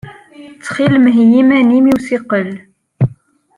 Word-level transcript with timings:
Ttxil-m 0.53 1.05
heyyi 1.15 1.37
iman-im 1.43 1.85
i 1.91 1.93
usikel. 1.95 2.49